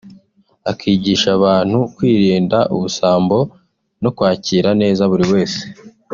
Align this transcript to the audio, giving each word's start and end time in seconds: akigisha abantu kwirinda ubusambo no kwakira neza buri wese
akigisha 0.71 1.27
abantu 1.37 1.77
kwirinda 1.95 2.59
ubusambo 2.75 3.37
no 4.01 4.09
kwakira 4.15 4.69
neza 4.81 5.03
buri 5.11 5.25
wese 5.33 5.61